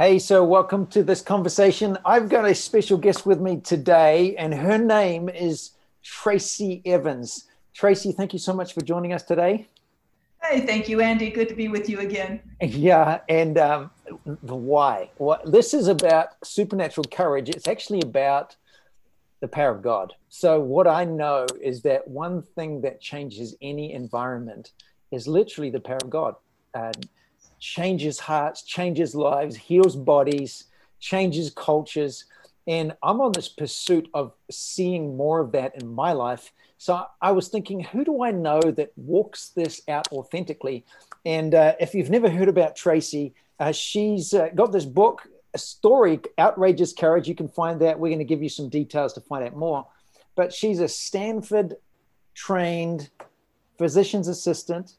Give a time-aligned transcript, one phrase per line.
[0.00, 1.98] Hey, so welcome to this conversation.
[2.06, 7.44] I've got a special guest with me today, and her name is Tracy Evans.
[7.74, 9.66] Tracy, thank you so much for joining us today.
[10.42, 11.28] Hey, thank you, Andy.
[11.28, 12.40] Good to be with you again.
[12.62, 13.90] Yeah, and um,
[14.24, 15.10] the why.
[15.18, 17.50] What this is about supernatural courage.
[17.50, 18.56] It's actually about
[19.42, 20.14] the power of God.
[20.30, 24.72] So, what I know is that one thing that changes any environment
[25.12, 26.36] is literally the power of God.
[26.72, 26.92] Uh,
[27.60, 30.64] changes hearts, changes lives, heals bodies,
[30.98, 32.24] changes cultures.
[32.66, 36.52] And I'm on this pursuit of seeing more of that in my life.
[36.78, 40.84] So I was thinking, who do I know that walks this out authentically?
[41.26, 45.58] And uh, if you've never heard about Tracy, uh, she's uh, got this book, a
[45.58, 47.28] story, Outrageous Courage.
[47.28, 47.98] You can find that.
[47.98, 49.86] We're going to give you some details to find out more.
[50.36, 51.76] But she's a Stanford
[52.34, 53.10] trained
[53.76, 54.94] physician's assistant.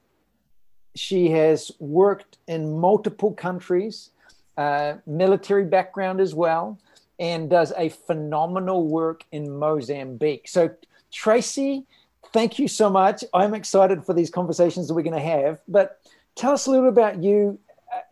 [0.95, 4.09] She has worked in multiple countries,
[4.57, 6.77] uh, military background as well,
[7.19, 10.47] and does a phenomenal work in Mozambique.
[10.47, 10.71] So,
[11.11, 11.85] Tracy,
[12.33, 13.23] thank you so much.
[13.33, 15.61] I'm excited for these conversations that we're going to have.
[15.67, 15.99] But
[16.35, 17.59] tell us a little about you,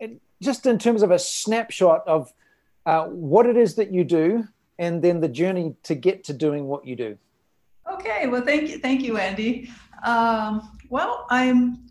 [0.02, 0.06] uh,
[0.40, 2.32] just in terms of a snapshot of
[2.86, 4.46] uh, what it is that you do,
[4.78, 7.18] and then the journey to get to doing what you do.
[7.92, 9.70] Okay, well, thank you, thank you, Andy.
[10.04, 11.89] Um, well, I'm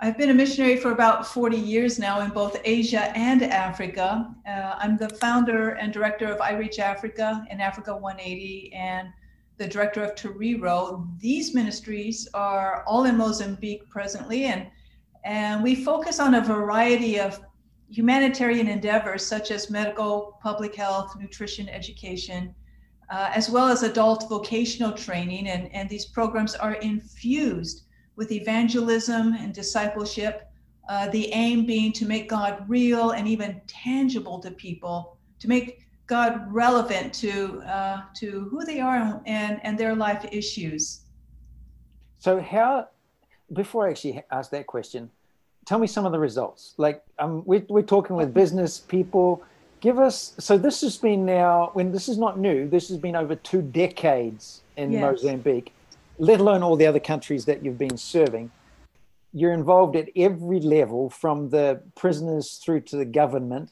[0.00, 4.32] I've been a missionary for about 40 years now in both Asia and Africa.
[4.46, 9.08] Uh, I'm the founder and director of iReach Africa and Africa 180 and
[9.56, 11.04] the director of Toriro.
[11.18, 14.68] These ministries are all in Mozambique presently, and,
[15.24, 17.40] and we focus on a variety of
[17.90, 22.54] humanitarian endeavors such as medical, public health, nutrition, education,
[23.10, 25.48] uh, as well as adult vocational training.
[25.48, 27.87] And, and these programs are infused
[28.18, 30.50] with evangelism and discipleship,
[30.88, 35.86] uh, the aim being to make God real and even tangible to people, to make
[36.08, 41.02] God relevant to uh, to who they are and and their life issues.
[42.18, 42.88] So how,
[43.52, 45.10] before I actually ask that question,
[45.64, 46.74] tell me some of the results.
[46.76, 49.44] Like um, we're, we're talking with business people.
[49.80, 52.68] Give us so this has been now when this is not new.
[52.68, 55.02] This has been over two decades in yes.
[55.02, 55.72] Mozambique
[56.18, 58.50] let alone all the other countries that you've been serving.
[59.32, 63.70] You're involved at every level, from the prisoners through to the government.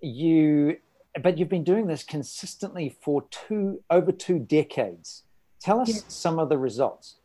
[0.00, 0.78] You,
[1.22, 5.22] but you've been doing this consistently for two over two decades.
[5.60, 6.00] Tell us yeah.
[6.08, 7.16] some of the results.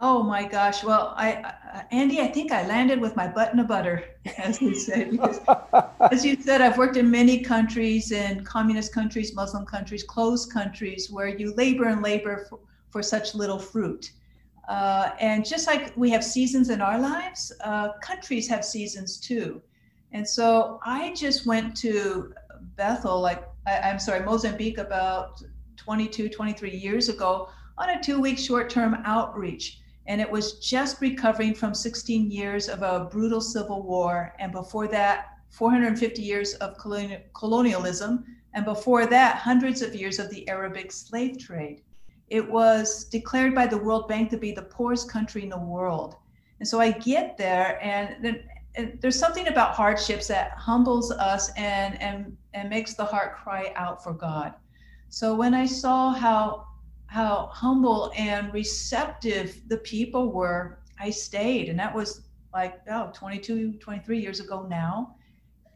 [0.00, 0.84] Oh my gosh!
[0.84, 4.04] Well, I, uh, Andy, I think I landed with my butt in a butter,
[4.38, 5.10] as we say.
[5.10, 5.40] Because,
[6.12, 11.10] as you said, I've worked in many countries, in communist countries, Muslim countries, closed countries,
[11.10, 12.60] where you labor and labor for,
[12.90, 14.12] for such little fruit.
[14.68, 19.62] Uh, and just like we have seasons in our lives, uh, countries have seasons too.
[20.12, 22.34] And so I just went to
[22.76, 25.42] Bethel, like I, I'm sorry, Mozambique about
[25.76, 29.80] 22, 23 years ago on a two week short term outreach.
[30.06, 34.34] And it was just recovering from 16 years of a brutal civil war.
[34.38, 36.76] And before that, 450 years of
[37.34, 38.24] colonialism.
[38.54, 41.82] And before that, hundreds of years of the Arabic slave trade.
[42.30, 46.16] It was declared by the World Bank to be the poorest country in the world.
[46.60, 48.42] And so I get there, and then
[48.78, 53.72] and there's something about hardships that humbles us and, and, and makes the heart cry
[53.74, 54.54] out for God.
[55.08, 56.66] So when I saw how
[57.06, 61.70] how humble and receptive the people were, I stayed.
[61.70, 65.14] And that was like, oh, 22, 23 years ago now.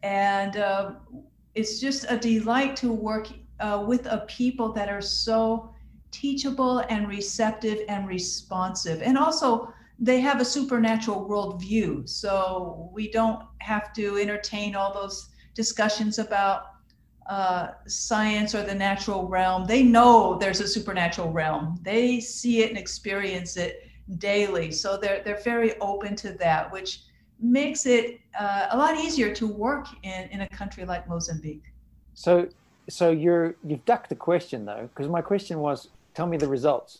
[0.03, 0.91] And uh,
[1.55, 5.72] it's just a delight to work uh, with a people that are so
[6.13, 9.01] teachable and receptive and responsive.
[9.01, 12.07] And also, they have a supernatural worldview.
[12.07, 16.67] So we don't have to entertain all those discussions about
[17.29, 19.65] uh, science or the natural realm.
[19.65, 21.79] They know there's a supernatural realm.
[21.81, 23.87] They see it and experience it
[24.17, 24.71] daily.
[24.71, 27.03] So they're they're very open to that, which
[27.39, 31.63] makes it uh, a lot easier to work in in a country like Mozambique.
[32.13, 32.49] So
[32.89, 36.99] so you're you've ducked the question though, because my question was tell me the results.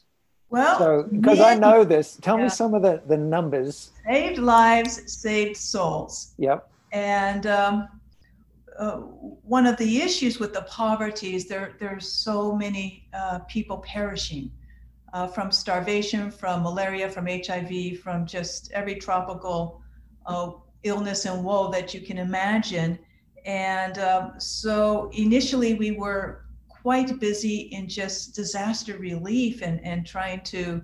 [0.49, 2.43] Well, so because I know this, tell yeah.
[2.43, 3.91] me some of the the numbers.
[4.05, 6.35] Saved lives, saved souls.
[6.37, 6.69] Yep.
[6.91, 7.89] And um,
[8.77, 13.77] uh, one of the issues with the poverty is there there's so many uh, people
[13.77, 14.51] perishing
[15.13, 19.81] uh, from starvation, from malaria, from HIV, from just every tropical
[20.25, 20.51] uh,
[20.83, 22.99] illness and woe that you can imagine.
[23.45, 26.42] And um, so initially we were
[26.83, 30.83] quite busy in just disaster relief and, and trying to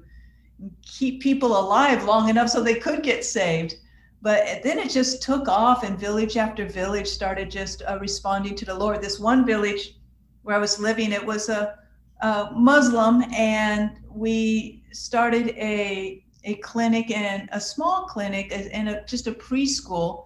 [0.81, 3.75] keep people alive long enough so they could get saved.
[4.21, 8.65] But then it just took off, and village after village started just uh, responding to
[8.65, 9.01] the Lord.
[9.01, 9.97] This one village
[10.43, 11.75] where I was living, it was a,
[12.21, 19.27] a Muslim, and we started a a clinic and a small clinic and a, just
[19.27, 20.25] a preschool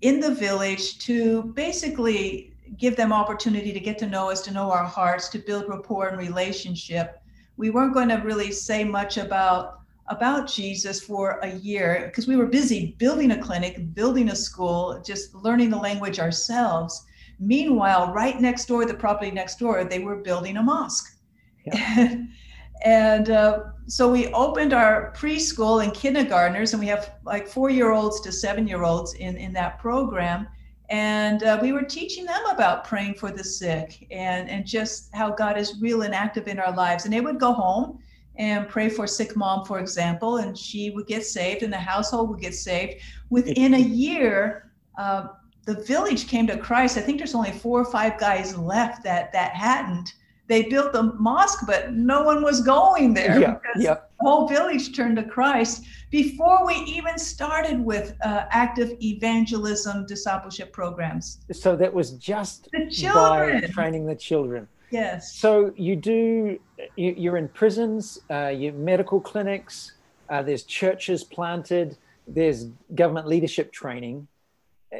[0.00, 4.70] in the village to basically give them opportunity to get to know us, to know
[4.70, 7.22] our hearts, to build rapport and relationship.
[7.56, 12.36] We weren't going to really say much about about Jesus for a year because we
[12.36, 17.06] were busy building a clinic, building a school, just learning the language ourselves.
[17.38, 21.16] Meanwhile, right next door, the property next door, they were building a mosque.
[21.64, 22.16] Yeah.
[22.84, 27.92] and uh, so we opened our preschool and kindergartners, and we have like four year
[27.92, 30.48] olds to seven year olds in, in that program.
[30.92, 35.30] And uh, we were teaching them about praying for the sick and, and just how
[35.30, 37.06] God is real and active in our lives.
[37.06, 37.98] And they would go home
[38.36, 42.28] and pray for sick mom, for example, and she would get saved and the household
[42.28, 43.00] would get saved.
[43.30, 45.28] Within a year, uh,
[45.64, 46.98] the village came to Christ.
[46.98, 50.12] I think there's only four or five guys left that that hadn't.
[50.46, 53.94] They built the mosque, but no one was going there yeah, yeah.
[53.94, 60.70] the whole village turned to Christ before we even started with uh, active evangelism discipleship
[60.70, 61.40] programs.
[61.50, 63.62] So that was just the children.
[63.62, 64.68] by training the children.
[64.90, 65.34] Yes.
[65.34, 66.60] So you do,
[66.96, 69.92] you, are in prisons, uh, you medical clinics,
[70.28, 71.96] uh, there's churches planted,
[72.28, 74.28] there's government leadership training.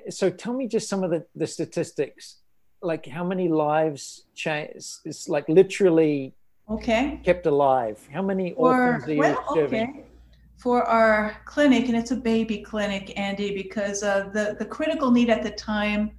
[0.08, 2.36] So tell me just some of the, the statistics,
[2.80, 6.32] like how many lives changed, it's like literally
[6.70, 8.00] okay kept alive.
[8.10, 9.90] How many orphans are you well, serving?
[9.90, 10.04] Okay.
[10.62, 15.28] For our clinic, and it's a baby clinic, Andy, because uh, the, the critical need
[15.28, 16.12] at the time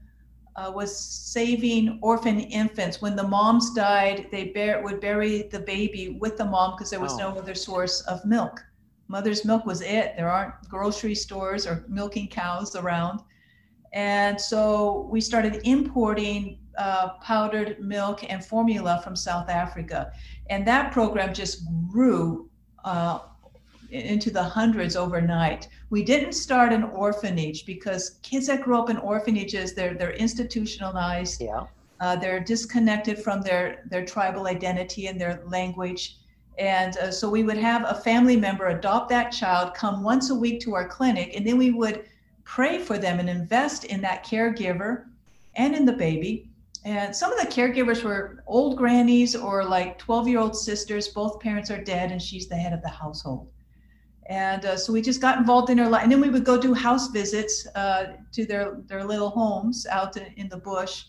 [0.57, 3.01] uh, was saving orphan infants.
[3.01, 6.99] When the moms died, they bear, would bury the baby with the mom because there
[6.99, 7.19] was oh.
[7.19, 8.61] no other source of milk.
[9.07, 10.13] Mother's milk was it.
[10.17, 13.21] There aren't grocery stores or milking cows around.
[13.93, 20.11] And so we started importing uh, powdered milk and formula from South Africa.
[20.49, 22.49] And that program just grew
[22.83, 23.19] uh,
[23.93, 25.67] into the hundreds overnight.
[25.89, 31.41] We didn't start an orphanage because kids that grow up in orphanages, they're they're institutionalized.
[31.41, 31.65] Yeah.
[31.99, 36.17] Uh, they're disconnected from their their tribal identity and their language.
[36.57, 40.35] And uh, so we would have a family member adopt that child, come once a
[40.35, 42.05] week to our clinic, and then we would
[42.43, 45.05] pray for them and invest in that caregiver
[45.55, 46.49] and in the baby.
[46.85, 51.07] And some of the caregivers were old grannies or like 12 year old sisters.
[51.07, 53.47] Both parents are dead, and she's the head of the household.
[54.27, 56.03] And uh, so we just got involved in their life.
[56.03, 60.15] And then we would go do house visits uh, to their, their little homes out
[60.17, 61.05] in the bush.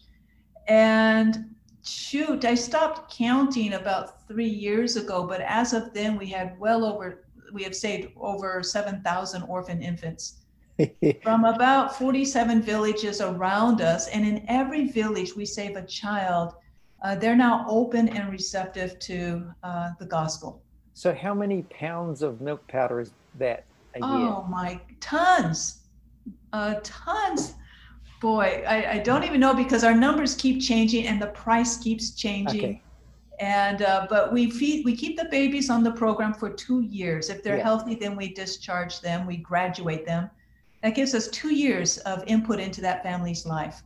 [0.67, 6.59] And shoot, I stopped counting about three years ago, but as of then, we had
[6.59, 10.41] well over, we have saved over 7,000 orphan infants
[11.23, 14.09] from about 47 villages around us.
[14.09, 16.55] And in every village, we save a child.
[17.05, 20.64] Uh, they're now open and receptive to uh, the gospel.
[20.95, 23.65] So how many pounds of milk powder is that
[23.95, 24.07] a year?
[24.09, 25.81] Oh my, tons,
[26.53, 27.55] uh, tons.
[28.21, 32.13] Boy, I, I don't even know because our numbers keep changing and the price keeps
[32.13, 32.65] changing.
[32.65, 32.83] Okay.
[33.41, 37.29] And uh, but we feed we keep the babies on the program for two years.
[37.29, 37.65] If they're yeah.
[37.65, 40.31] healthy, then we discharge them, we graduate them.
[40.85, 43.83] That gives us two years of input into that family's life.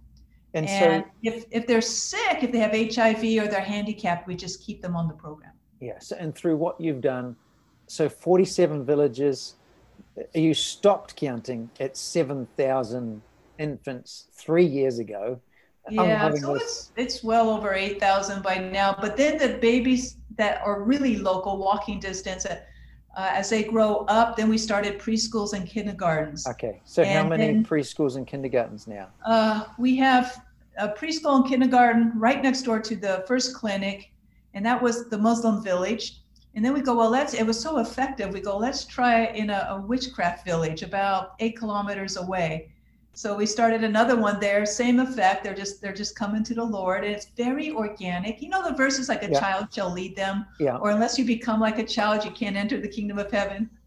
[0.52, 4.37] And, and so, if if they're sick, if they have HIV or they're handicapped, we
[4.37, 5.52] just keep them on the program.
[5.80, 7.37] Yes, and through what you've done,
[7.87, 9.54] so 47 villages,
[10.35, 13.23] you stopped counting at 7,000
[13.58, 15.40] infants three years ago.
[15.90, 18.97] Yeah, so it's, it's well over 8,000 by now.
[19.00, 22.61] But then the babies that are really local, walking distance, uh,
[23.16, 26.47] uh, as they grow up, then we started preschools and kindergartens.
[26.47, 29.08] Okay, so and how many then, preschools and kindergartens now?
[29.26, 30.44] Uh, we have
[30.76, 34.12] a preschool and kindergarten right next door to the first clinic
[34.55, 36.21] and that was the Muslim village.
[36.55, 38.33] And then we go, well, let's, it was so effective.
[38.33, 42.71] We go, let's try it in a, a witchcraft village about eight kilometers away.
[43.19, 45.43] So we started another one there, same effect.
[45.43, 48.40] They're just they're just coming to the Lord, and it's very organic.
[48.40, 49.40] You know the verses like a yeah.
[49.40, 50.76] child shall lead them, yeah.
[50.76, 53.69] or unless you become like a child, you can't enter the kingdom of heaven.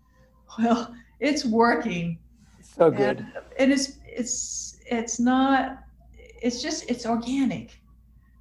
[0.59, 2.19] Well, it's working.
[2.61, 3.19] So good.
[3.19, 3.27] And,
[3.57, 5.77] and it's it's it's not.
[6.17, 7.81] It's just it's organic.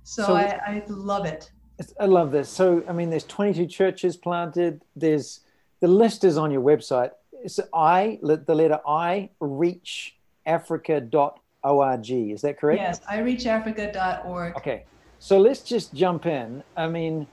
[0.02, 1.52] So, so I, I love it.
[1.98, 2.48] I love this.
[2.48, 4.82] So, I mean, there's 22 churches planted.
[4.96, 5.40] There's
[5.80, 7.10] the list is on your website.
[7.32, 12.10] It's I, the letter I, reach reachafrica.org.
[12.10, 12.80] Is that correct?
[12.80, 14.56] Yes, I reach ireachafrica.org.
[14.56, 14.84] Okay.
[15.18, 16.62] So let's just jump in.
[16.76, 17.26] I mean,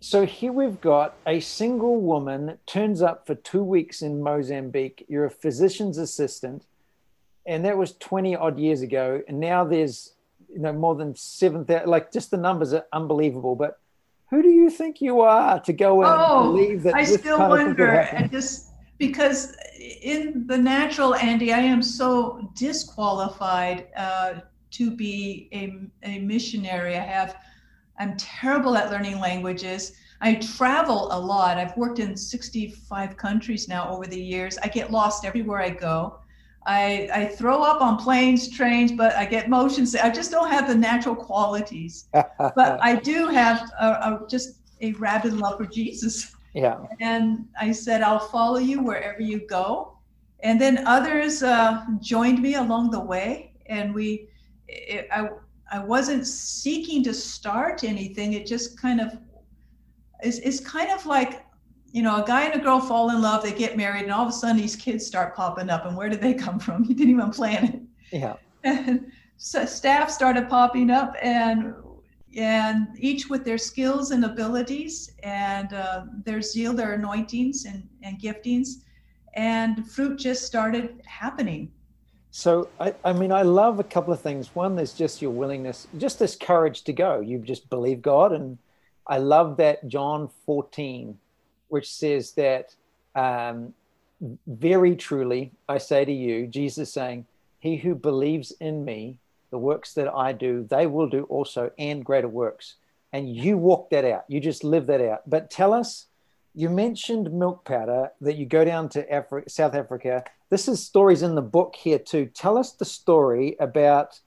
[0.00, 5.04] so here we've got a single woman turns up for two weeks in Mozambique.
[5.08, 6.64] You're a physician's assistant,
[7.46, 9.22] and that was 20 odd years ago.
[9.28, 10.14] And now there's
[10.52, 11.88] you know more than 7,000.
[11.88, 13.56] Like just the numbers are unbelievable.
[13.56, 13.78] But
[14.30, 16.94] who do you think you are to go and oh, believe that?
[16.94, 19.56] I still wonder, and just because
[20.02, 24.34] in the natural, Andy, I am so disqualified uh,
[24.72, 26.96] to be a, a missionary.
[26.96, 27.36] I have
[27.98, 29.92] I'm terrible at learning languages.
[30.22, 31.58] I travel a lot.
[31.58, 34.58] I've worked in 65 countries now over the years.
[34.58, 36.20] I get lost everywhere I go.
[36.66, 40.04] I, I throw up on planes, trains, but I get motion sick.
[40.04, 42.08] I just don't have the natural qualities.
[42.12, 46.34] but I do have a, a, just a rabid love for Jesus.
[46.52, 46.84] Yeah.
[47.00, 49.98] And I said, I'll follow you wherever you go.
[50.42, 53.52] And then others uh, joined me along the way.
[53.66, 54.28] And we,
[54.68, 55.30] it, I,
[55.70, 58.34] I wasn't seeking to start anything.
[58.34, 59.16] It just kind of
[60.22, 61.44] is it's kind of like,
[61.92, 64.22] you know, a guy and a girl fall in love, they get married, and all
[64.22, 65.86] of a sudden these kids start popping up.
[65.86, 66.84] And where did they come from?
[66.88, 67.80] You didn't even plan it.
[68.12, 68.36] Yeah.
[68.64, 71.74] And so staff started popping up and
[72.36, 78.20] and each with their skills and abilities and uh, their zeal, their anointings and, and
[78.20, 78.82] giftings.
[79.34, 81.72] And fruit just started happening.
[82.30, 84.54] So, I, I mean, I love a couple of things.
[84.54, 87.20] One is just your willingness, just this courage to go.
[87.20, 88.32] You just believe God.
[88.32, 88.58] And
[89.08, 91.18] I love that John 14,
[91.70, 92.74] which says that
[93.14, 93.74] um,
[94.46, 97.26] very truly, I say to you, Jesus saying,
[97.58, 99.18] He who believes in me,
[99.50, 102.76] the works that I do, they will do also, and greater works.
[103.12, 104.24] And you walk that out.
[104.28, 105.28] You just live that out.
[105.28, 106.06] But tell us,
[106.54, 111.22] you mentioned milk powder that you go down to Africa, South Africa this is stories
[111.22, 112.26] in the book here too.
[112.26, 114.18] Tell us the story about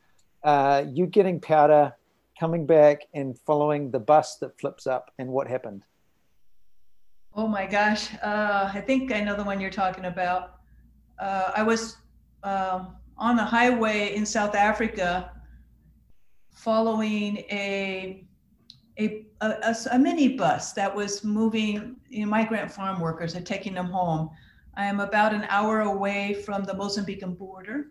[0.42, 1.94] uh, you getting powder,
[2.40, 5.84] coming back, and following the bus that flips up, and what happened.
[7.36, 10.60] Oh my gosh, uh, I think I know the one you're talking about.
[11.20, 11.98] Uh, I was
[12.44, 15.32] um, on the highway in South Africa,
[16.52, 18.28] following a
[19.00, 23.74] a, a, a mini bus that was moving you know, migrant farm workers and taking
[23.74, 24.30] them home.
[24.76, 27.88] I am about an hour away from the Mozambican border,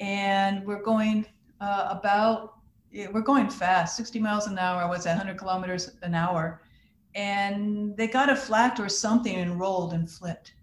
[0.00, 1.26] and we're going
[1.60, 2.54] uh, about
[3.12, 4.82] we're going fast, 60 miles an hour.
[4.82, 6.62] I was at 100 kilometers an hour,
[7.14, 10.54] and they got a flat or something and rolled and flipped.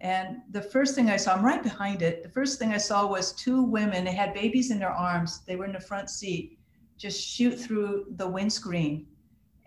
[0.00, 2.22] And the first thing I saw, I'm right behind it.
[2.22, 4.04] The first thing I saw was two women.
[4.04, 5.40] They had babies in their arms.
[5.46, 6.58] They were in the front seat,
[6.96, 9.06] just shoot through the windscreen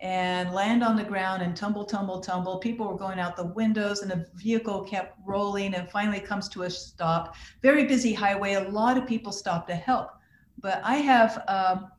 [0.00, 2.58] and land on the ground and tumble, tumble, tumble.
[2.58, 6.64] People were going out the windows and the vehicle kept rolling and finally comes to
[6.64, 7.36] a stop.
[7.62, 8.54] Very busy highway.
[8.54, 10.10] A lot of people stopped to help.
[10.60, 11.90] But I have um,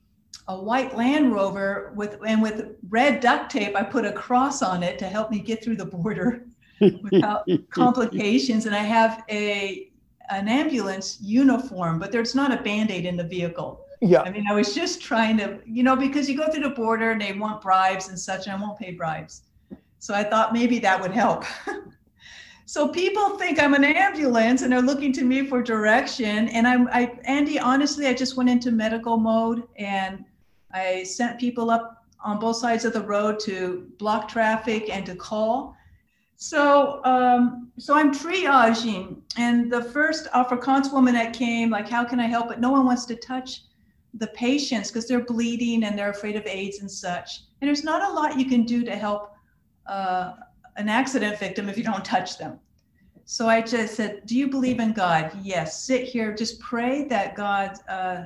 [0.48, 3.76] a white Land Rover with and with red duct tape.
[3.76, 6.46] I put a cross on it to help me get through the border
[6.80, 8.66] without complications.
[8.66, 9.90] And I have a
[10.30, 13.86] an ambulance uniform, but there's not a band-aid in the vehicle.
[14.02, 14.22] Yeah.
[14.22, 17.12] I mean, I was just trying to, you know, because you go through the border
[17.12, 19.44] and they want bribes and such, and I won't pay bribes.
[20.00, 21.46] So I thought maybe that would help.
[22.66, 26.50] so people think I'm an ambulance and they're looking to me for direction.
[26.50, 30.26] And I'm, I, Andy, honestly, I just went into medical mode and
[30.76, 35.16] I sent people up on both sides of the road to block traffic and to
[35.16, 35.78] call.
[36.36, 42.20] So, um, so I'm triaging, and the first Afrikaans woman that came, like, how can
[42.20, 42.50] I help?
[42.50, 43.62] But no one wants to touch
[44.16, 47.44] the patients because they're bleeding and they're afraid of AIDS and such.
[47.62, 49.32] And there's not a lot you can do to help
[49.88, 50.34] uh,
[50.76, 52.60] an accident victim if you don't touch them.
[53.24, 55.32] So I just said, Do you believe in God?
[55.42, 55.86] Yes.
[55.86, 58.26] Sit here, just pray that God uh,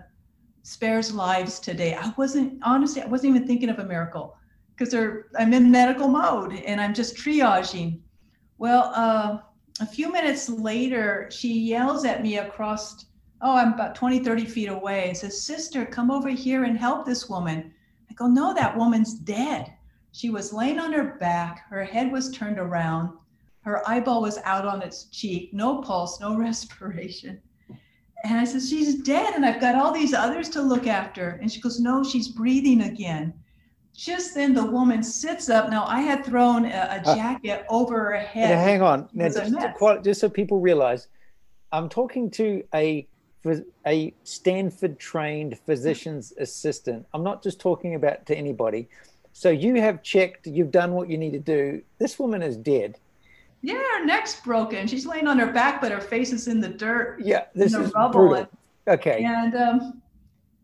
[0.63, 1.95] spares lives today.
[1.95, 4.37] I wasn't, honestly, I wasn't even thinking of a miracle
[4.75, 4.93] because
[5.37, 7.99] I'm in medical mode and I'm just triaging.
[8.57, 9.39] Well, uh,
[9.81, 13.05] a few minutes later, she yells at me across
[13.41, 17.05] oh, I'm about 20, 30 feet away and says, Sister, come over here and help
[17.05, 17.73] this woman.
[18.09, 19.73] I go, No, that woman's dead.
[20.11, 23.13] She was laying on her back, her head was turned around,
[23.61, 27.41] her eyeball was out on its cheek, no pulse, no respiration.
[28.23, 31.39] And I said, She's dead, and I've got all these others to look after.
[31.41, 33.33] And she goes, No, she's breathing again.
[33.93, 35.69] Just then the woman sits up.
[35.69, 38.57] Now I had thrown a, a uh, jacket uh, over her head.
[38.57, 39.09] Hang on.
[39.13, 41.07] Now, just, just so people realize,
[41.71, 43.07] I'm talking to a
[43.85, 47.05] a Stanford trained physician's assistant.
[47.13, 48.89] I'm not just talking about to anybody.
[49.31, 51.81] So you have checked, you've done what you need to do.
[51.99, 52.97] This woman is dead.
[53.61, 54.87] Yeah, her neck's broken.
[54.87, 57.19] She's laying on her back, but her face is in the dirt.
[57.21, 58.33] Yeah, this is brutal.
[58.33, 58.47] And,
[58.87, 59.23] okay.
[59.23, 60.01] And um,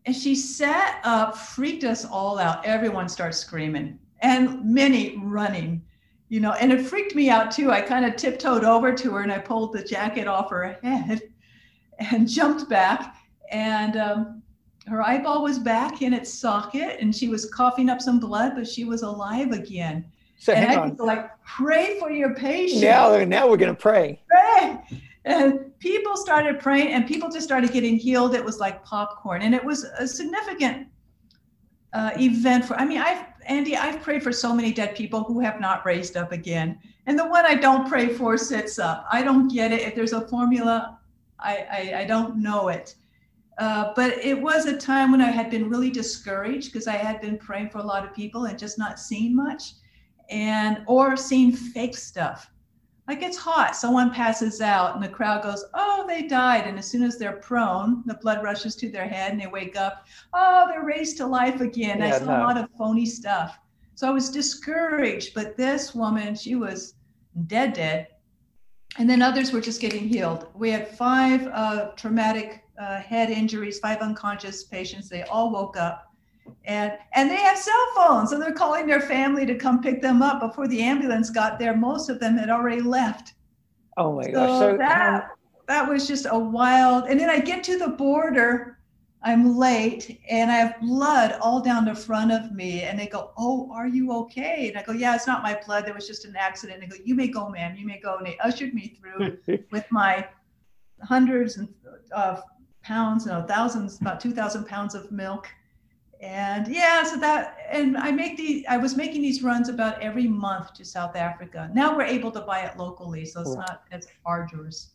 [0.06, 2.64] and she sat up, freaked us all out.
[2.64, 3.98] Everyone starts screaming.
[4.20, 5.82] and many running,
[6.28, 7.70] you know, and it freaked me out too.
[7.70, 11.22] I kind of tiptoed over to her and I pulled the jacket off her head
[11.98, 13.16] and jumped back.
[13.50, 14.42] And um,
[14.86, 18.66] her eyeball was back in its socket and she was coughing up some blood, but
[18.66, 20.04] she was alive again.
[20.38, 22.82] So and I was like, pray for your patient.
[22.82, 24.20] Now, now we're going to pray.
[24.28, 24.78] Pray.
[25.24, 28.34] And people started praying and people just started getting healed.
[28.34, 29.42] It was like popcorn.
[29.42, 30.86] And it was a significant
[31.92, 35.40] uh, event for, I mean, I've, Andy, I've prayed for so many dead people who
[35.40, 36.78] have not raised up again.
[37.06, 39.06] And the one I don't pray for sits up.
[39.10, 39.80] I don't get it.
[39.82, 40.98] If there's a formula,
[41.38, 42.94] I, I, I don't know it.
[43.58, 47.20] Uh, but it was a time when I had been really discouraged because I had
[47.20, 49.72] been praying for a lot of people and just not seeing much
[50.30, 52.50] and or seeing fake stuff.
[53.08, 56.66] Like it's hot, someone passes out and the crowd goes, Oh, they died.
[56.66, 59.76] And as soon as they're prone, the blood rushes to their head and they wake
[59.76, 61.98] up, Oh, they're raised to life again.
[61.98, 62.38] Yeah, I saw no.
[62.38, 63.58] a lot of phony stuff.
[63.94, 65.34] So I was discouraged.
[65.34, 66.94] But this woman, she was
[67.46, 68.08] dead, dead.
[68.98, 70.48] And then others were just getting healed.
[70.54, 75.08] We had five uh, traumatic uh, head injuries, five unconscious patients.
[75.08, 76.05] They all woke up
[76.64, 80.22] and and they have cell phones so they're calling their family to come pick them
[80.22, 80.40] up.
[80.40, 83.34] Before the ambulance got there most of them had already left.
[83.96, 85.30] Oh my so gosh so that
[85.66, 88.78] that was just a wild and then i get to the border
[89.22, 93.32] i'm late and i have blood all down the front of me and they go
[93.36, 94.68] oh are you okay?
[94.68, 96.82] And i go yeah it's not my blood there was just an accident.
[96.82, 99.38] And they go you may go ma'am you may go and they ushered me through
[99.70, 100.26] with my
[101.02, 101.68] hundreds of
[102.12, 102.40] uh,
[102.82, 105.48] pounds no thousands about 2000 pounds of milk
[106.26, 110.26] and yeah so that and i make the i was making these runs about every
[110.26, 111.70] month to south africa.
[111.72, 114.92] Now we're able to buy it locally so it's not as arduous.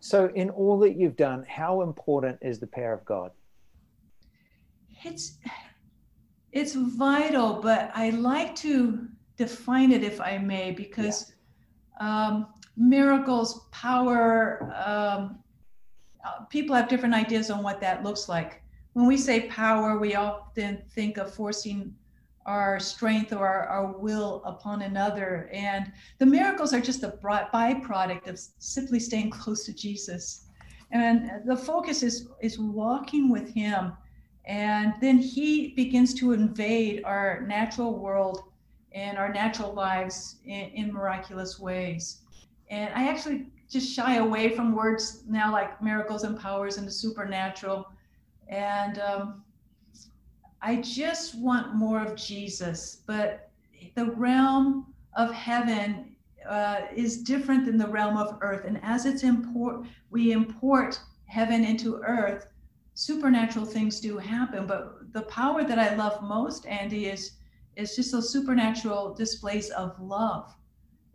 [0.00, 3.32] So in all that you've done how important is the power of god?
[5.04, 5.38] It's
[6.52, 11.32] it's vital but i like to define it if i may because
[12.00, 12.26] yeah.
[12.26, 15.38] um, miracles power um,
[16.24, 18.61] uh, people have different ideas on what that looks like
[18.94, 21.94] when we say power, we often think of forcing
[22.44, 25.48] our strength or our, our will upon another.
[25.52, 30.46] And the miracles are just a byproduct of simply staying close to Jesus.
[30.90, 33.92] And the focus is, is walking with Him.
[34.44, 38.44] And then He begins to invade our natural world
[38.92, 42.18] and our natural lives in, in miraculous ways.
[42.70, 46.92] And I actually just shy away from words now like miracles and powers and the
[46.92, 47.86] supernatural
[48.48, 49.42] and um,
[50.60, 53.02] I just want more of Jesus.
[53.06, 53.50] But
[53.94, 56.16] the realm of heaven
[56.48, 58.64] uh, is different than the realm of earth.
[58.64, 62.46] And as it's import, we import heaven into earth,
[62.94, 64.66] supernatural things do happen.
[64.66, 67.32] But the power that I love most, Andy, is
[67.74, 70.54] is just those supernatural displays of love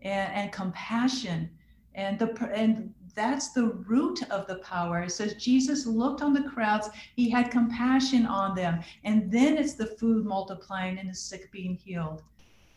[0.01, 1.49] and, and compassion
[1.93, 5.01] and the and that's the root of the power.
[5.01, 8.81] It says Jesus looked on the crowds, he had compassion on them.
[9.03, 12.21] And then it's the food multiplying and the sick being healed.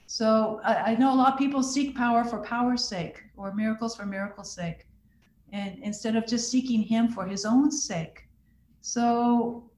[0.07, 3.95] So I, I know a lot of people seek power for power's sake or miracles
[3.95, 4.87] for miracle's sake,
[5.53, 8.27] and instead of just seeking him for his own sake.
[8.81, 9.71] So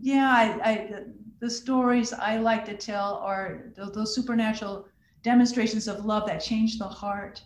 [0.00, 1.04] yeah, I, I
[1.38, 4.88] the stories I like to tell are those supernatural
[5.22, 7.42] demonstrations of love that change the heart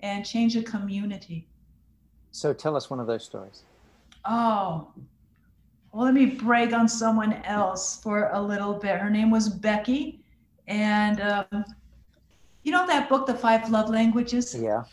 [0.00, 1.48] and change a community.
[2.32, 3.62] So tell us one of those stories.
[4.24, 4.88] Oh,
[5.92, 8.98] well, let me brag on someone else for a little bit.
[8.98, 10.20] Her name was Becky.
[10.66, 11.64] And um,
[12.62, 14.56] you know that book, The Five Love Languages?
[14.58, 14.84] Yeah.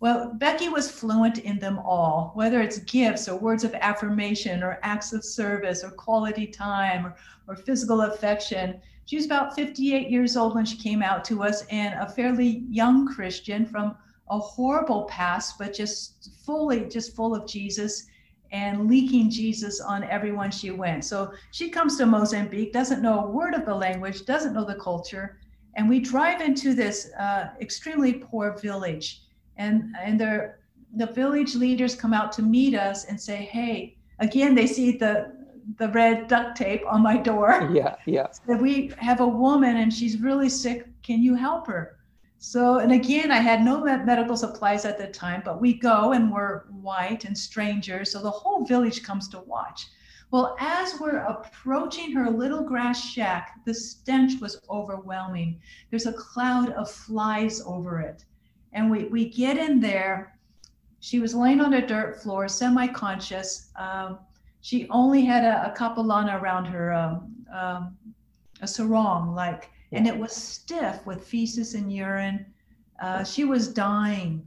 [0.00, 4.78] Well, Becky was fluent in them all, whether it's gifts or words of affirmation or
[4.82, 7.16] acts of service or quality time or,
[7.46, 8.80] or physical affection.
[9.06, 12.64] She was about 58 years old when she came out to us and a fairly
[12.68, 13.96] young Christian from
[14.30, 18.06] a horrible past, but just fully, just full of Jesus
[18.50, 21.04] and leaking Jesus on everyone she went.
[21.04, 24.76] So she comes to Mozambique, doesn't know a word of the language, doesn't know the
[24.76, 25.38] culture.
[25.76, 29.22] And we drive into this uh, extremely poor village.
[29.56, 34.66] And, and the village leaders come out to meet us and say, hey, again, they
[34.66, 35.32] see the,
[35.76, 37.70] the red duct tape on my door.
[37.72, 38.28] Yeah, yeah.
[38.46, 40.88] So we have a woman and she's really sick.
[41.02, 41.97] Can you help her?
[42.40, 46.32] So, and again, I had no medical supplies at the time, but we go and
[46.32, 48.12] we're white and strangers.
[48.12, 49.88] So the whole village comes to watch.
[50.30, 55.60] Well, as we're approaching her little grass shack, the stench was overwhelming.
[55.90, 58.24] There's a cloud of flies over it.
[58.72, 60.38] And we, we get in there.
[61.00, 63.70] She was laying on a dirt floor, semi conscious.
[63.76, 64.18] Um,
[64.60, 67.96] she only had a, a capulana around her, um, um,
[68.60, 72.46] a sarong, like and it was stiff with feces and urine.
[73.02, 74.42] Uh, she was dying.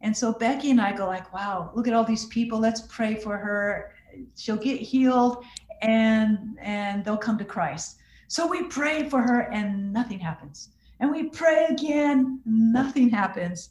[0.00, 2.58] And so Becky and I go like, wow, look at all these people.
[2.58, 3.92] Let's pray for her.
[4.36, 5.44] She'll get healed
[5.82, 7.98] and and they'll come to Christ.
[8.28, 10.70] So we pray for her and nothing happens.
[11.00, 13.70] And we pray again, nothing happens.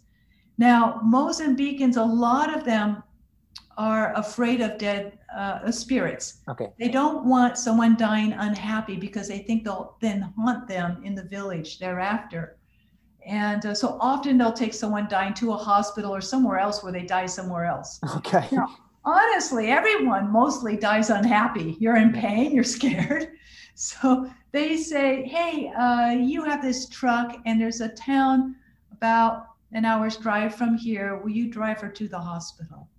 [0.57, 3.01] Now, Mozambicans, a lot of them
[3.77, 6.41] are afraid of dead uh, spirits.
[6.49, 6.67] Okay.
[6.79, 11.23] They don't want someone dying unhappy because they think they'll then haunt them in the
[11.23, 12.57] village thereafter.
[13.25, 16.91] And uh, so often they'll take someone dying to a hospital or somewhere else where
[16.91, 17.99] they die somewhere else.
[18.17, 18.47] Okay.
[18.51, 21.77] Now, honestly, everyone mostly dies unhappy.
[21.79, 23.29] You're in pain, you're scared.
[23.75, 28.55] So they say, hey, uh, you have this truck and there's a town
[28.91, 31.17] about an hour's drive from here.
[31.17, 32.89] Will you drive her to the hospital?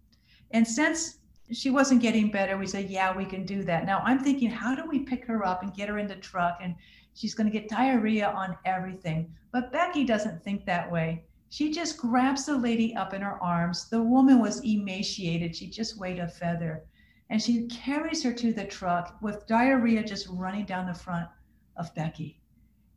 [0.53, 1.19] And since
[1.51, 3.85] she wasn't getting better, we said, yeah, we can do that.
[3.85, 6.59] Now I'm thinking, how do we pick her up and get her in the truck?
[6.63, 6.75] And
[7.15, 9.35] she's going to get diarrhea on everything.
[9.53, 11.25] But Becky doesn't think that way.
[11.51, 13.91] She just grabs the lady up in her arms.
[13.91, 15.55] The woman was emaciated.
[15.55, 16.85] She just weighed a feather.
[17.29, 21.29] And she carries her to the truck with diarrhea just running down the front
[21.77, 22.41] of Becky.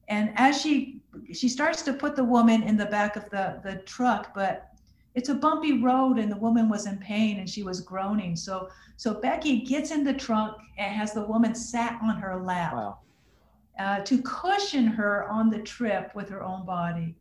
[0.08, 1.02] And as she
[1.34, 4.75] she starts to put the woman in the back of the, the truck, but
[5.16, 8.36] it's a bumpy road and the woman was in pain and she was groaning.
[8.36, 12.74] So so Becky gets in the trunk and has the woman sat on her lap
[12.74, 13.00] Wow.
[13.80, 17.16] uh, to cushion her on the trip with her own body.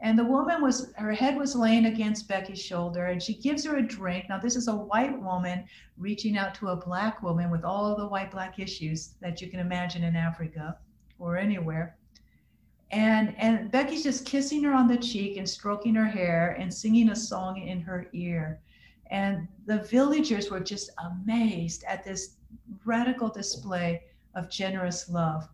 [0.00, 3.76] And the woman was, her head was laying against Becky's shoulder, and she gives her
[3.76, 4.24] a drink.
[4.28, 5.64] Now, this is a white woman
[5.96, 9.60] reaching out to a black woman with all the white black issues that you can
[9.60, 10.76] imagine in Africa
[11.20, 11.96] or anywhere.
[12.92, 17.08] And, and Becky's just kissing her on the cheek and stroking her hair and singing
[17.08, 18.60] a song in her ear.
[19.10, 22.36] And the villagers were just amazed at this
[22.84, 24.02] radical display
[24.34, 25.48] of generous love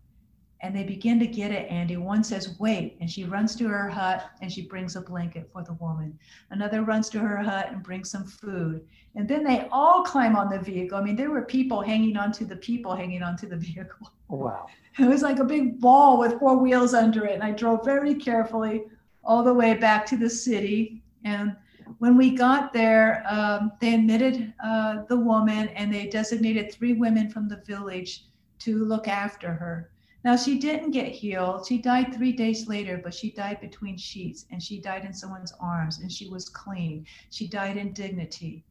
[0.61, 1.95] and they begin to get it, Andy.
[1.95, 5.63] One says, wait, and she runs to her hut and she brings a blanket for
[5.63, 6.17] the woman.
[6.49, 8.85] Another runs to her hut and brings some food.
[9.15, 10.97] And then they all climb on the vehicle.
[10.97, 14.11] I mean, there were people hanging onto the people hanging onto the vehicle.
[14.27, 14.67] Wow.
[14.97, 17.35] It was like a big ball with four wheels under it.
[17.35, 18.83] And I drove very carefully
[19.23, 21.01] all the way back to the city.
[21.23, 21.55] And
[21.99, 27.29] when we got there, um, they admitted uh, the woman and they designated three women
[27.29, 28.25] from the village
[28.59, 29.89] to look after her.
[30.23, 31.65] Now, she didn't get healed.
[31.65, 35.53] She died three days later, but she died between sheets and she died in someone's
[35.61, 37.05] arms and she was clean.
[37.29, 38.65] She died in dignity.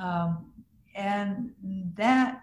[0.00, 0.52] Um,
[0.94, 1.52] and
[1.96, 2.42] that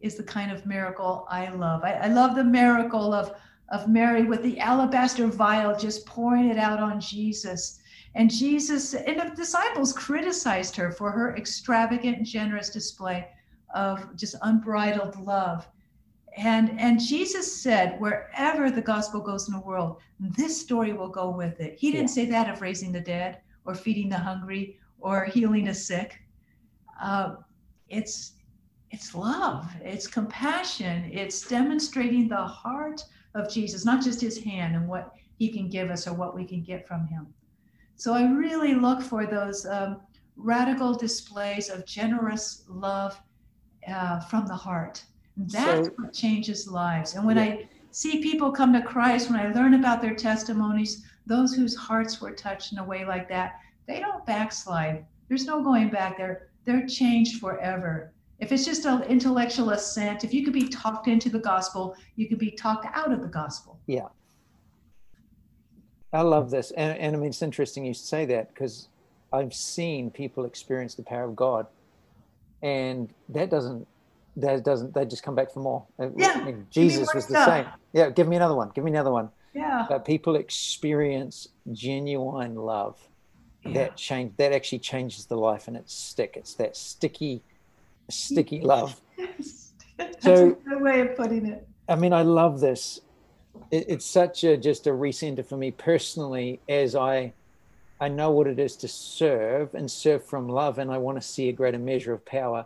[0.00, 1.84] is the kind of miracle I love.
[1.84, 3.34] I, I love the miracle of,
[3.68, 7.80] of Mary with the alabaster vial just pouring it out on Jesus.
[8.16, 13.28] And Jesus and the disciples criticized her for her extravagant and generous display
[13.72, 15.68] of just unbridled love.
[16.36, 21.30] And, and Jesus said, wherever the gospel goes in the world, this story will go
[21.30, 21.76] with it.
[21.78, 22.14] He didn't Yeah.
[22.14, 26.20] say that of raising the dead or feeding the hungry or healing the sick.
[27.00, 27.36] Uh,
[27.88, 28.34] it's
[28.92, 33.04] it's love, it's compassion, it's demonstrating the heart
[33.36, 36.44] of Jesus, not just his hand and what he can give us or what we
[36.44, 37.32] can get from him.
[37.94, 40.00] So I really look for those um,
[40.36, 43.20] radical displays of generous love
[43.86, 45.04] uh, from the heart.
[45.48, 47.14] That's So- what changes lives.
[47.14, 47.42] And when Yeah.
[47.42, 52.20] I see people come to Christ, when I learn about their testimonies, those whose hearts
[52.20, 55.04] were touched in a way like that, they don't backslide.
[55.28, 56.16] There's no going back.
[56.16, 58.12] They're they're changed forever.
[58.38, 62.28] If it's just an intellectual assent, if you could be talked into the gospel, you
[62.28, 63.78] could be talked out of the gospel.
[63.86, 64.08] Yeah.
[66.12, 66.70] I love this.
[66.72, 68.88] And, and I mean, it's interesting you say that because
[69.32, 71.66] I've seen people experience the power of God.
[72.62, 73.86] And that doesn't,
[74.36, 75.84] that doesn't, they just come back for more.
[75.98, 77.66] Uh, Yeah, I mean, Jesus was the same.
[77.92, 78.70] Yeah, give me another one.
[78.74, 79.30] Give me another one.
[79.54, 79.86] Yeah.
[79.88, 82.96] But people experience genuine love
[83.64, 83.72] Yeah.
[83.74, 86.34] that change that actually changes the life and it's stick.
[86.36, 87.42] It's that sticky,
[88.08, 89.00] sticky love.
[89.96, 91.66] That's So- a way of putting it.
[91.88, 93.00] I mean, I love this.
[93.72, 97.32] It, it's such a just a recenter for me personally, as I
[98.00, 101.26] I know what it is to serve and serve from love, and I want to
[101.26, 102.64] see a greater measure of power.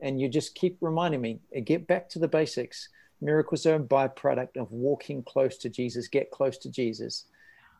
[0.00, 2.88] And you just keep reminding me, uh, get back to the basics.
[3.20, 6.08] Miracles are a byproduct of walking close to Jesus.
[6.08, 7.24] Get close to Jesus.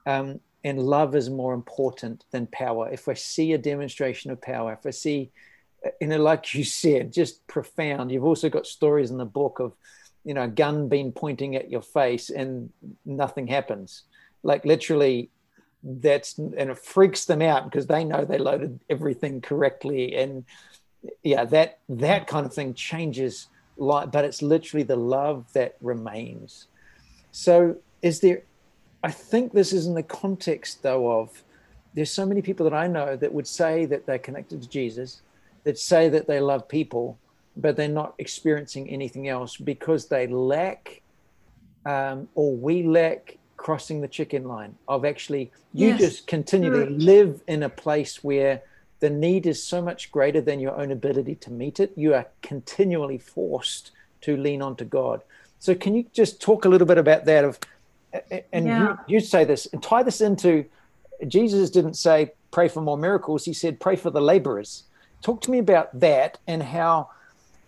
[0.06, 2.88] Um, and love is more important than power.
[2.90, 5.30] If I see a demonstration of power, if I see,
[5.84, 8.10] uh, you know, like you said, just profound.
[8.10, 9.74] You've also got stories in the book of,
[10.24, 12.70] you know, a gun being pointing at your face and
[13.04, 14.02] nothing happens.
[14.42, 15.30] Like literally,
[15.82, 20.16] that's and it freaks them out because they know they loaded everything correctly.
[20.16, 20.44] And
[21.22, 26.66] yeah, that that kind of thing changes life, but it's literally the love that remains.
[27.32, 28.42] So, is there
[29.02, 31.44] I think this is in the context, though, of
[31.94, 35.22] there's so many people that I know that would say that they're connected to Jesus,
[35.64, 37.20] that say that they love people,
[37.56, 41.02] but they're not experiencing anything else because they lack,
[41.84, 46.00] um, or we lack crossing the chicken line of actually, you Yes.
[46.00, 48.62] just continually live in a place where
[49.00, 51.92] the need is so much greater than your own ability to meet it.
[51.96, 53.90] You are continually forced
[54.22, 55.22] to lean onto God.
[55.58, 57.44] So, can you just talk a little bit about that?
[57.44, 57.58] Of
[58.52, 58.78] and Yeah.
[58.78, 60.64] you, you say this and tie this into
[61.28, 63.44] Jesus didn't say pray for more miracles.
[63.44, 64.84] He said pray for the laborers.
[65.22, 67.08] Talk to me about that and how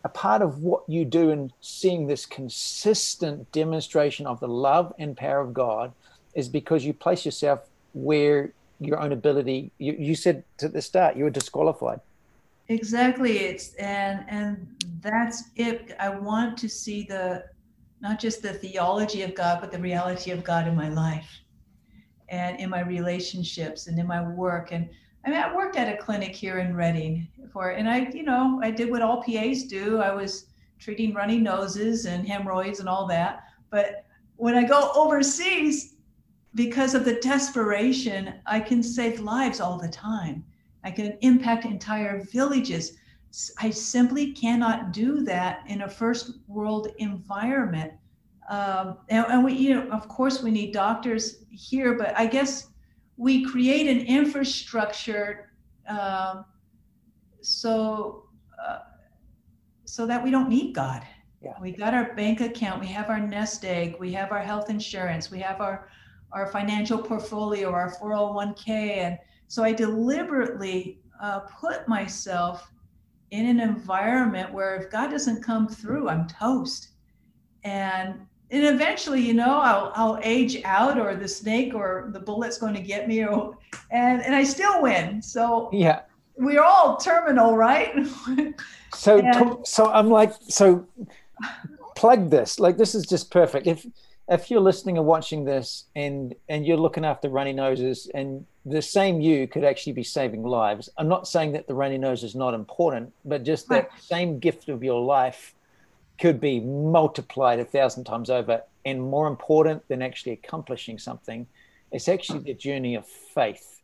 [0.04, 5.16] a part of what you do in seeing this consistent demonstration of the love and
[5.16, 5.92] power of God
[6.34, 7.60] is because you place yourself
[7.92, 9.72] where your own ability.
[9.78, 12.00] You, you said at the start you were disqualified.
[12.68, 13.38] Exactly.
[13.38, 14.68] It's and and
[15.00, 15.96] that's it.
[15.98, 17.44] I want to see the
[18.00, 21.28] not just the theology of God, but the reality of God in my life
[22.28, 24.70] and in my relationships and in my work.
[24.72, 24.88] And
[25.24, 28.60] I mean, I worked at a clinic here in Redding for, and I, you know,
[28.62, 29.98] I did what all PAs do.
[30.00, 30.46] I was
[30.78, 33.44] treating runny noses and hemorrhoids and all that.
[33.70, 34.04] But
[34.36, 35.94] when I go overseas,
[36.58, 40.44] because of the desperation, I can save lives all the time.
[40.82, 42.96] I can impact entire villages.
[43.60, 47.92] I simply cannot do that in a first world environment.
[48.50, 52.66] Um, and, and we, you know, of course, we need doctors here, but I guess
[53.16, 55.52] we create an infrastructure
[55.86, 56.44] um,
[57.40, 58.24] so
[58.60, 58.80] uh,
[59.84, 61.06] so that we don't need God.
[61.40, 61.52] Yeah.
[61.62, 65.30] We got our bank account, we have our nest egg, we have our health insurance,
[65.30, 65.88] we have our
[66.32, 72.70] our financial portfolio, our 401k, and so I deliberately uh, put myself
[73.30, 76.90] in an environment where if God doesn't come through, I'm toast.
[77.64, 82.56] And and eventually, you know, I'll I'll age out, or the snake, or the bullet's
[82.58, 83.56] going to get me, or
[83.90, 85.20] and and I still win.
[85.20, 86.02] So Yeah.
[86.36, 87.94] we're all terminal, right?
[88.94, 90.86] So, And- so I'm like, so
[91.96, 92.58] plug this.
[92.60, 93.66] Like, this is just perfect.
[93.66, 93.84] If
[94.28, 98.82] if you're listening or watching this, and and you're looking after runny noses, and the
[98.82, 100.88] same you could actually be saving lives.
[100.98, 104.68] I'm not saying that the runny nose is not important, but just that same gift
[104.68, 105.54] of your life
[106.18, 111.46] could be multiplied a thousand times over, and more important than actually accomplishing something,
[111.92, 113.80] it's actually the journey of faith.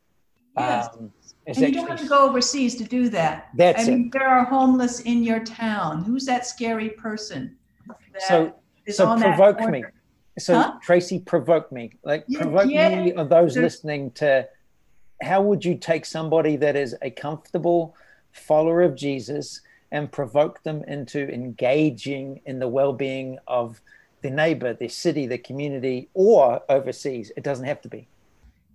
[0.58, 0.88] Yes.
[0.92, 1.12] Um,
[1.46, 3.48] and you don't have to go overseas to do that.
[3.54, 6.04] That's I mean, there are homeless in your town.
[6.04, 7.56] Who's that scary person?
[8.12, 8.54] that So-
[8.86, 9.84] is so on that provoke me.
[10.38, 10.78] So Huh?
[10.82, 11.92] Tracy, provoke me.
[12.02, 13.02] Like Yeah, provoke yeah.
[13.02, 14.48] me or those listening to
[15.22, 17.94] how would you take somebody that is a comfortable
[18.32, 19.60] follower of Jesus
[19.92, 23.80] and provoke them into engaging in the well-being of
[24.22, 27.30] their neighbor, their city, their community, or overseas?
[27.36, 28.08] It doesn't have to be.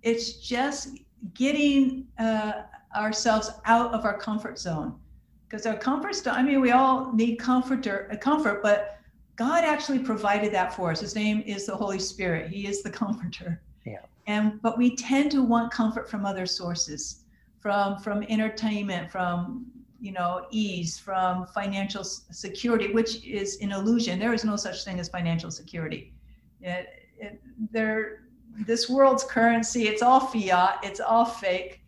[0.02, 0.98] It's just
[1.34, 2.62] getting uh,
[2.96, 4.98] ourselves out of our comfort zone.
[5.46, 8.99] Because our comfort zone, I mean, we all need comforter, uh, comfort, but
[9.40, 11.00] God actually provided that for us.
[11.00, 12.50] His name is the Holy Spirit.
[12.50, 13.62] He is the comforter.
[13.86, 14.02] Yeah.
[14.26, 17.22] And but we tend to want comfort from other sources,
[17.58, 19.64] from from entertainment, from
[19.98, 24.18] you know ease, from financial security, which is an illusion.
[24.18, 26.12] There is no such thing as financial security.
[26.60, 27.40] It, it,
[27.72, 28.24] there,
[28.66, 31.80] this world's currency, it's all fiat, it's all fake,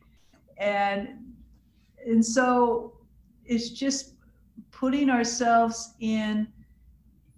[0.56, 1.34] and
[2.06, 2.94] and so
[3.44, 4.14] it's just
[4.70, 6.48] putting ourselves in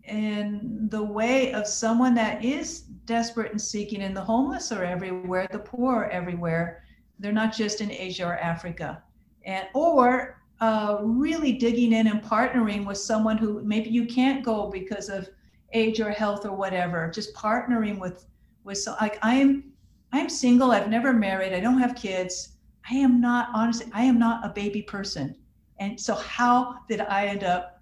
[0.07, 5.49] in the way of someone that is desperate and seeking and the homeless are everywhere
[5.51, 6.83] the poor are everywhere.
[7.19, 9.03] They're not just in asia or africa.
[9.45, 14.71] And or uh, really digging in and partnering with someone who maybe you can't go
[14.71, 15.29] because of
[15.73, 18.27] age or health or whatever just partnering with
[18.63, 19.65] with so like i am
[20.13, 22.51] i'm single i've never married i don't have kids.
[22.89, 25.35] I am not honestly i am not a baby person.
[25.81, 27.74] And so how did i end up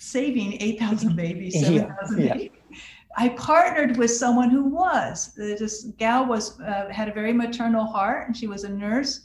[0.00, 2.34] saving 8000 babies 7000 yeah.
[2.34, 2.50] babies
[3.16, 5.34] I partnered with someone who was.
[5.34, 9.22] This gal was uh, had a very maternal heart, and she was a nurse,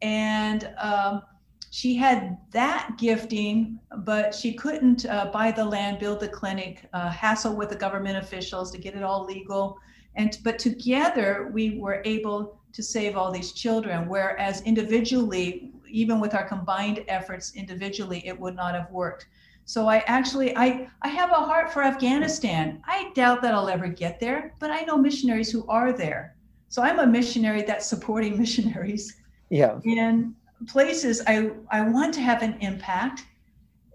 [0.00, 1.22] and um,
[1.70, 7.10] she had that gifting, but she couldn't uh, buy the land, build the clinic, uh,
[7.10, 9.78] hassle with the government officials to get it all legal,
[10.14, 14.08] and but together we were able to save all these children.
[14.08, 19.26] Whereas individually, even with our combined efforts individually, it would not have worked.
[19.66, 22.80] So I actually I I have a heart for Afghanistan.
[22.86, 26.36] I doubt that I'll ever get there, but I know missionaries who are there.
[26.68, 29.16] So I'm a missionary that's supporting missionaries
[29.50, 29.80] Yeah.
[29.84, 30.34] in
[30.68, 33.24] places I I want to have an impact.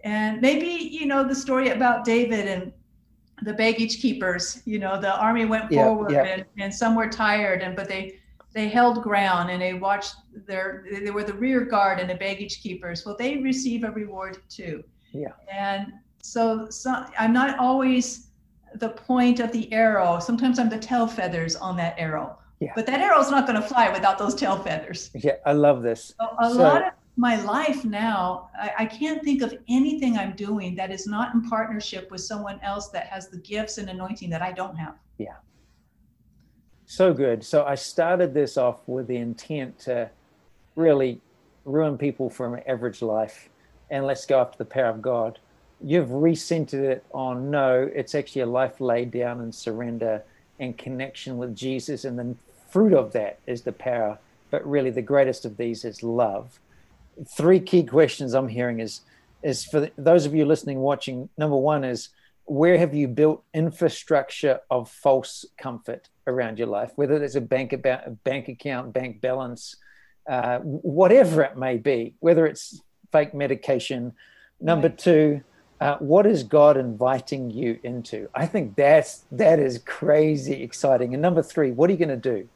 [0.03, 2.73] And maybe you know the story about David and
[3.43, 4.61] the baggage keepers.
[4.65, 8.19] You know, the army went forward And, and some were tired, and but they
[8.53, 10.15] they held ground and they watched
[10.47, 13.05] their they were the rear guard and the baggage keepers.
[13.05, 14.83] Well, they receive a reward too.
[15.13, 15.33] Yeah.
[15.51, 18.27] And so, so I'm not always
[18.75, 20.19] the point of the arrow.
[20.19, 22.37] Sometimes I'm the tail feathers on that arrow.
[22.59, 22.73] Yeah.
[22.75, 25.09] But that arrow's not going to fly without those tail feathers.
[25.15, 26.13] Yeah, I love this.
[26.19, 30.33] A, a so, lot of my life now, I, I, can't think of anything I'm
[30.35, 34.29] doing that is not in partnership with someone else that has the gifts and anointing
[34.29, 34.95] that I don't have.
[35.17, 35.35] Yeah.
[36.85, 37.43] So good.
[37.43, 40.09] So I started this off with the intent to
[40.75, 41.19] really
[41.65, 43.49] ruin people from an average life
[43.91, 45.37] and let's go after the power of God.
[45.83, 50.23] You've recentered it on no, it's actually a life laid down in surrender
[50.59, 52.05] and connection with Jesus.
[52.05, 52.35] And the
[52.69, 54.17] fruit of that is the power.
[54.49, 56.59] But really, the greatest of these is love
[57.27, 59.01] three key questions I'm hearing is
[59.43, 61.27] is for those of you listening, watching.
[61.35, 62.09] Number one is
[62.45, 67.73] where have you built infrastructure of false comfort around your life, whether it's a bank
[67.73, 69.77] about a bank account, bank balance,
[70.29, 72.79] uh, whatever it may be, whether it's
[73.11, 74.13] fake medication.
[74.59, 74.97] Number right.
[74.97, 75.41] two,
[75.79, 78.29] uh, what is God inviting you into?
[78.35, 81.13] I think that's that is crazy exciting.
[81.13, 82.47] And number three, what are you going to do?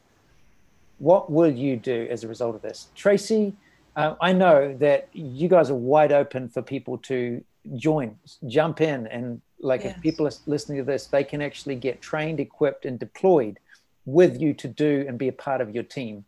[0.98, 3.54] What will you do as a result of this, Tracy?
[3.96, 7.42] uh, I know that you guys are wide open for people to
[7.74, 8.16] join,
[8.46, 9.96] jump in, and like yes.
[9.96, 13.58] if people are listening to this, they can actually get trained, equipped, and deployed
[14.04, 16.26] with you to do and be a part of your team.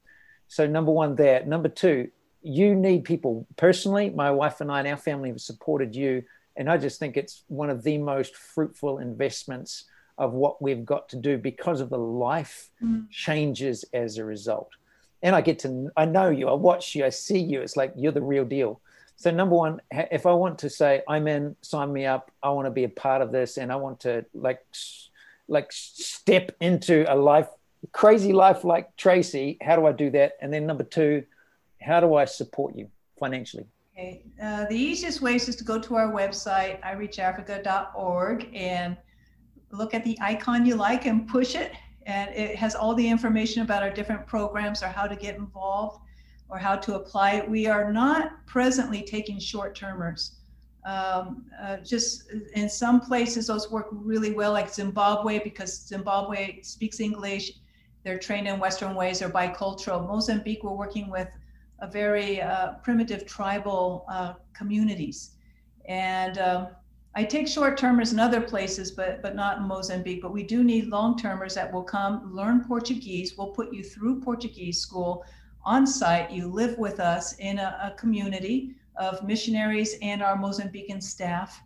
[0.48, 1.44] So number one, there.
[1.44, 2.10] Number two,
[2.48, 3.46] you need people.
[3.56, 6.24] Personally, my wife and I and our family have supported you,
[6.56, 9.84] and I just think it's one of the most fruitful investments
[10.16, 13.08] of what we've got to do because of the life mm.
[13.10, 14.70] changes as a result
[15.22, 17.60] and I get to I know you, I watch you, I see you.
[17.60, 18.80] It's like you're the real deal.
[19.16, 22.30] So number one, if I want to say I'm in, sign me up.
[22.42, 24.64] I want to be a part of this, and I want to like
[25.48, 27.48] like step into a life
[27.92, 29.58] crazy life like Tracy.
[29.60, 30.32] How do I do that?
[30.40, 31.24] And then number two,
[31.80, 32.88] how do I support you
[33.18, 33.66] financially?
[33.94, 34.22] Okay.
[34.40, 38.96] Uh, the easiest way is to go to our website, ireachafrica.org, and
[39.72, 41.72] look at the icon you like and push it
[42.08, 46.00] and it has all the information about our different programs or how to get involved
[46.48, 47.44] or how to apply.
[47.46, 50.36] We are not presently taking short termers.
[50.86, 56.98] Um, uh, just in some places, those work really well, like Zimbabwe, because Zimbabwe speaks
[56.98, 57.52] English.
[58.04, 60.08] They're trained in Western ways, they're bicultural.
[60.08, 61.28] Mozambique, we're working with
[61.86, 65.36] very uh, primitive tribal uh, communities.
[65.86, 66.68] And um,
[67.14, 70.22] I take short termers in other places, but but not in Mozambique.
[70.22, 73.36] But we do need long termers that will come learn Portuguese.
[73.36, 75.24] We'll put you through Portuguese school
[75.64, 76.30] on site.
[76.30, 81.60] You live with us in a, a community of missionaries and our Mozambican staff,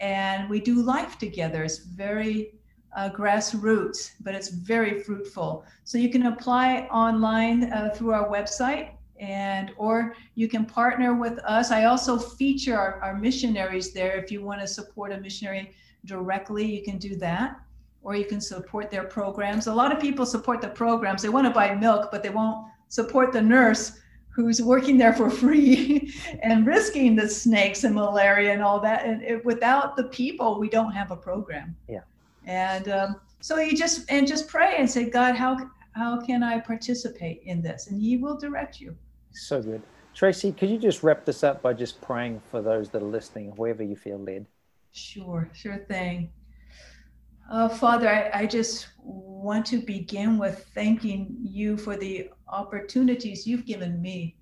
[0.00, 1.64] and we do life together.
[1.64, 2.52] It's very
[2.94, 5.64] uh, grassroots, but it's very fruitful.
[5.84, 8.90] So you can apply online uh, through our website
[9.24, 11.70] and or you can partner with us.
[11.70, 14.16] I also feature our, our missionaries there.
[14.16, 17.58] If you want to support a missionary directly you can do that
[18.02, 19.66] or you can support their programs.
[19.66, 21.22] A lot of people support the programs.
[21.22, 25.30] They want to buy milk but they won't support the nurse who's working there for
[25.42, 29.06] free and risking the snakes and malaria and all that.
[29.06, 31.74] And it, without the people we don't have a program.
[31.88, 32.00] Yeah.
[32.44, 35.56] And um, so you just and just pray and say god how
[35.92, 37.86] how can i participate in this?
[37.86, 38.94] And he will direct you
[39.34, 39.82] so good.
[40.14, 43.50] Tracy, could you just wrap this up by just praying for those that are listening,
[43.56, 44.46] wherever you feel led?
[44.92, 46.30] Sure, sure thing.
[47.50, 53.66] Uh, Father, I, I just want to begin with thanking you for the opportunities you've
[53.66, 54.36] given me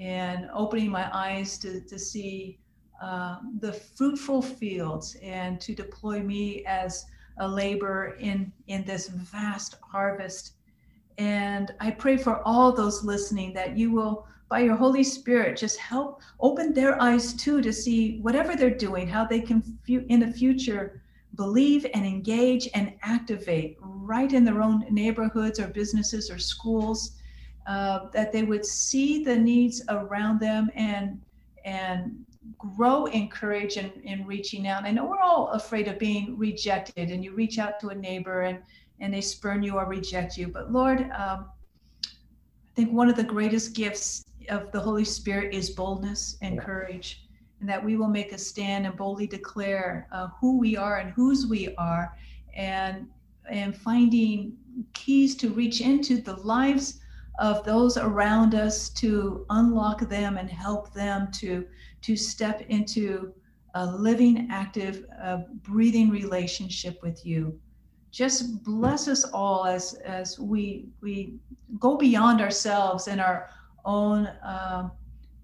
[0.00, 2.58] and opening my eyes to, to see
[3.02, 7.06] uh, the fruitful fields and to deploy me as
[7.38, 10.54] a laborer in, in this vast harvest.
[11.22, 15.78] And I pray for all those listening that you will by your Holy Spirit, just
[15.78, 20.32] help open their eyes too to see whatever they're doing, how they can in the
[20.32, 21.00] future
[21.36, 27.12] believe and engage and activate right in their own neighborhoods or businesses or schools,
[27.66, 31.20] uh, that they would see the needs around them and
[31.64, 32.26] and
[32.58, 34.84] grow in courage and in reaching out.
[34.84, 38.42] I know we're all afraid of being rejected, and you reach out to a neighbor
[38.42, 38.58] and
[39.02, 40.46] and they spurn you or reject you.
[40.46, 41.50] But Lord, um,
[42.04, 47.26] I think one of the greatest gifts of the Holy Spirit is boldness and courage,
[47.60, 51.10] and that we will make a stand and boldly declare uh, who we are and
[51.10, 52.16] whose we are,
[52.56, 53.08] and
[53.50, 54.56] and finding
[54.92, 57.00] keys to reach into the lives
[57.40, 61.66] of those around us to unlock them and help them to
[62.02, 63.34] to step into
[63.74, 67.58] a living, active, uh, breathing relationship with you.
[68.12, 71.34] Just bless us all as as we we
[71.80, 73.48] go beyond ourselves and our
[73.86, 74.90] own uh,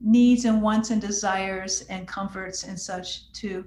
[0.01, 3.64] needs and wants and desires and comforts and such to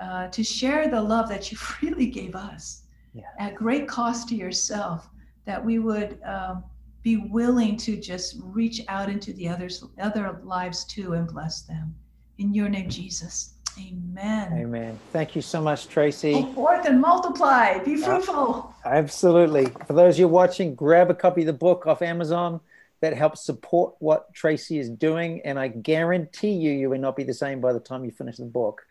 [0.00, 3.22] uh, to share the love that you freely gave us yeah.
[3.38, 5.10] at great cost to yourself.
[5.46, 6.64] That we would um,
[7.02, 11.94] be willing to just reach out into the others other lives too and bless them.
[12.38, 13.53] In your name, Jesus.
[13.78, 14.52] Amen.
[14.52, 14.98] Amen.
[15.12, 16.32] Thank you so much, Tracy.
[16.32, 17.78] Go forth and multiply.
[17.78, 18.74] Be fruitful.
[18.84, 19.66] Uh, absolutely.
[19.86, 22.60] For those you watching, grab a copy of the book off Amazon
[23.00, 25.42] that helps support what Tracy is doing.
[25.44, 28.36] And I guarantee you, you will not be the same by the time you finish
[28.36, 28.82] the book,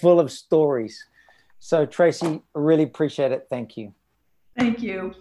[0.00, 1.04] full of stories.
[1.58, 3.46] So, Tracy, really appreciate it.
[3.50, 3.94] Thank you.
[4.56, 5.14] Thank you.